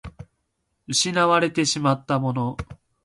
[0.87, 2.57] 失われてしまったもの